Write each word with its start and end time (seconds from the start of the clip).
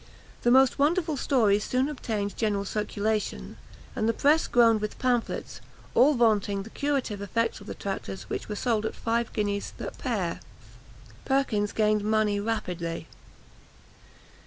The 0.41 0.49
most 0.49 0.79
wonderful 0.79 1.15
stories 1.15 1.63
soon 1.63 1.87
obtained 1.87 2.35
general 2.35 2.65
circulation, 2.65 3.57
and 3.95 4.09
the 4.09 4.13
press 4.13 4.47
groaned 4.47 4.81
with 4.81 4.97
pamphlets, 4.97 5.61
all 5.93 6.15
vaunting 6.15 6.63
the 6.63 6.71
curative 6.71 7.21
effects 7.21 7.61
of 7.61 7.67
the 7.67 7.75
tractors, 7.75 8.23
which 8.23 8.49
were 8.49 8.55
sold 8.55 8.87
at 8.87 8.95
five 8.95 9.31
guineas 9.31 9.71
the 9.77 9.91
pair. 9.91 10.39
Perkins 11.23 11.71
gained 11.71 12.03
money 12.03 12.39
rapidly. 12.39 13.05